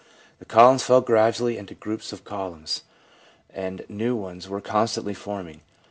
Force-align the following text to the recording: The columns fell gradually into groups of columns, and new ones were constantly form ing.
The 0.39 0.45
columns 0.45 0.81
fell 0.81 1.01
gradually 1.01 1.59
into 1.59 1.75
groups 1.75 2.11
of 2.11 2.23
columns, 2.23 2.85
and 3.51 3.85
new 3.87 4.15
ones 4.15 4.49
were 4.49 4.59
constantly 4.59 5.13
form 5.13 5.47
ing. 5.49 5.61